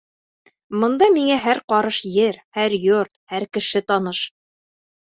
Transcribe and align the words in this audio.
Бында 0.83 1.09
миңә 1.17 1.35
һәр 1.45 1.61
ҡарыш 1.75 2.01
ер, 2.15 2.41
һәр 2.61 2.79
йорт, 2.81 3.17
һәр 3.35 3.49
кеше 3.59 3.87
таныш. 3.93 4.29